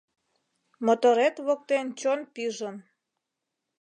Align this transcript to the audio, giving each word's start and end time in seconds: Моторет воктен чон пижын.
Моторет 0.85 1.35
воктен 1.45 1.87
чон 1.99 2.19
пижын. 2.33 2.75